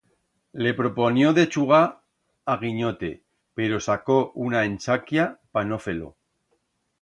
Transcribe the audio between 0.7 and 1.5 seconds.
proponió de